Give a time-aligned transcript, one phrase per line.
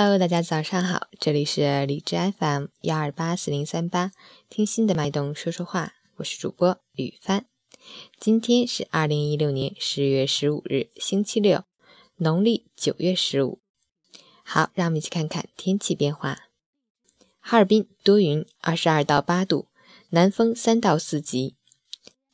[0.00, 4.12] Hello，大家早上好，这里是理智 FM 幺二八四零三八，
[4.48, 7.46] 听心的脉动说说话，我是主播雨帆。
[8.20, 11.64] 今天是二零一六年十月十五日，星期六，
[12.18, 13.58] 农历九月十五。
[14.44, 16.42] 好，让我们一起看看天气变化。
[17.40, 19.66] 哈尔滨多云，二十二到八度，
[20.10, 21.56] 南风三到四级。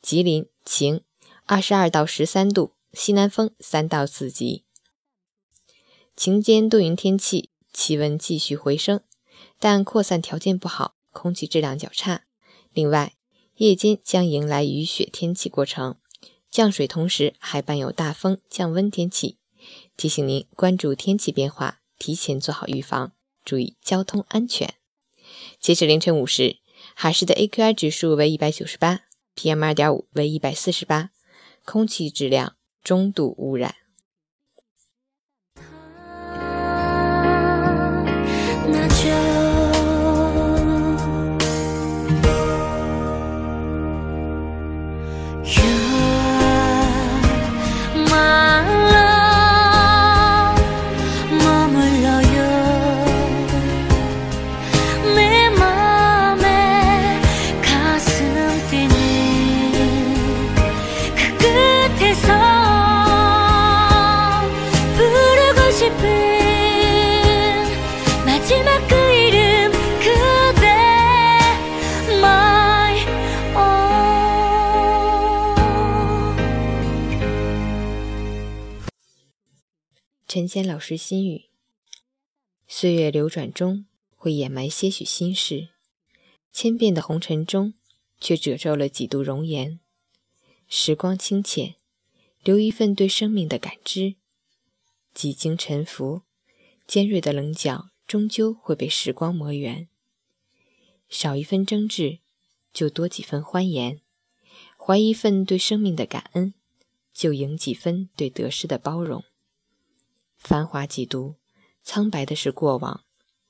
[0.03, 1.01] 吉林晴，
[1.47, 4.65] 二十二到十三度，西南风三到四级。
[6.15, 9.01] 晴间多云天气，气温继续回升，
[9.59, 12.23] 但扩散条件不好，空气质量较差。
[12.71, 13.15] 另外，
[13.57, 15.97] 夜间将迎来雨雪天气过程，
[16.49, 19.39] 降水同时还伴有大风降温天气。
[19.97, 23.11] 提醒您关注天气变化，提前做好预防，
[23.43, 24.75] 注意交通安全。
[25.59, 26.59] 截止凌晨五时，
[26.93, 29.01] 海市的 AQI 指数为一百九十八
[29.35, 31.11] ，PM 二点五为一百四十八，
[31.65, 33.75] 空气质量中度污染。
[80.35, 81.45] 陈仙老师心语：
[82.67, 83.85] 岁月流转中，
[84.17, 85.69] 会掩埋些许心事；
[86.51, 87.73] 千变的红尘中，
[88.19, 89.79] 却褶皱了几度容颜。
[90.67, 91.75] 时光清浅，
[92.43, 94.15] 留一份对生命的感知。
[95.13, 96.23] 几经沉浮，
[96.85, 99.87] 尖锐的棱角终究会被时光磨圆。
[101.07, 102.19] 少一分争执，
[102.73, 104.01] 就多几分欢颜；
[104.77, 106.53] 怀一份对生命的感恩，
[107.13, 109.23] 就赢几分对得失的包容。
[110.47, 111.37] 繁华几度，
[111.81, 113.03] 苍白的是过往，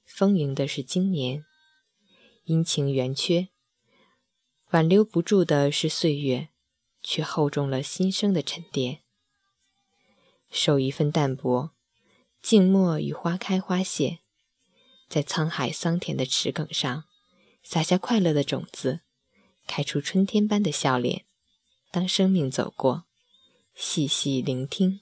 [0.05, 1.43] 丰盈的是今年。
[2.45, 3.49] 阴晴圆缺，
[4.69, 6.51] 挽留不住的是岁月，
[7.03, 9.01] 却厚重了新生的沉淀。
[10.49, 11.71] 守一份淡泊，
[12.41, 14.19] 静默与花开花谢，
[15.09, 17.03] 在沧海桑田的池埂上，
[17.61, 19.01] 撒下快乐的种子，
[19.67, 21.25] 开出春天般的笑脸。
[21.91, 23.03] 当生命走过，
[23.73, 25.01] 细细聆听。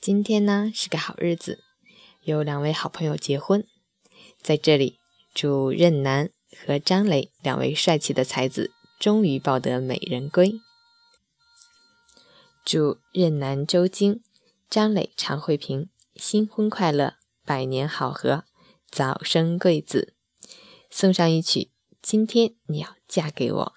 [0.00, 1.60] 今天呢是个好日子，
[2.24, 3.64] 有两位好朋友结婚，
[4.42, 4.98] 在这里
[5.32, 6.30] 祝任南
[6.66, 10.54] 和张磊两位帅气的才子终于抱得美人归。
[12.64, 14.22] 祝任南、周晶、
[14.70, 17.14] 张磊、常慧萍新婚快乐，
[17.44, 18.44] 百年好合，
[18.88, 20.14] 早生贵子。
[20.88, 21.60] 送上一曲
[22.00, 23.74] 《今天你要嫁给我》。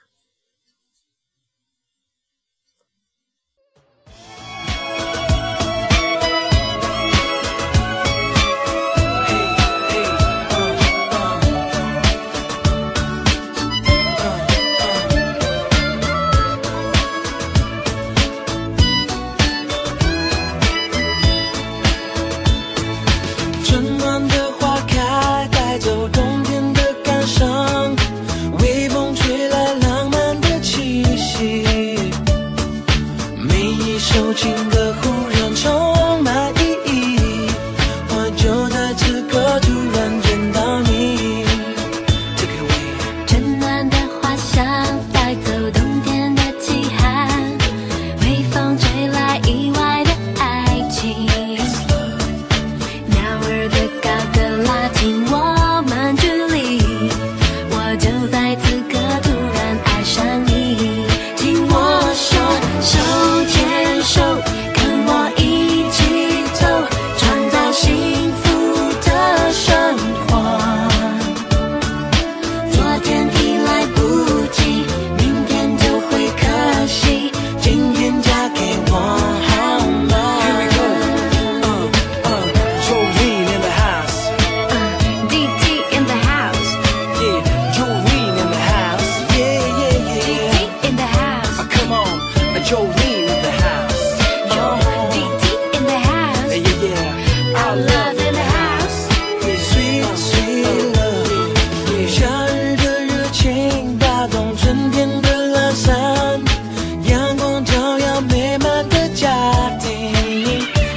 [97.76, 99.10] Love in the house,
[99.44, 102.08] sweet sweet love。
[102.08, 106.42] 夏日的热情打动春天的懒散，
[107.04, 109.30] 阳光照耀美满的家
[109.82, 110.14] 庭。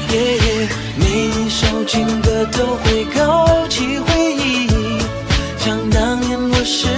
[0.09, 4.69] 每一首情歌都会勾起回忆，
[5.59, 6.98] 想当年我是。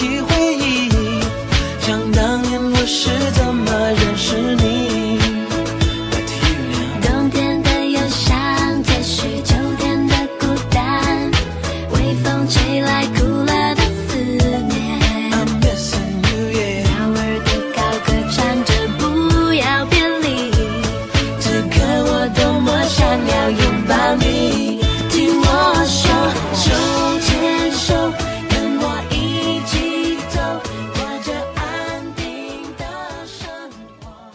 [0.00, 0.88] 起回忆。
[1.80, 3.69] 想当年我是怎么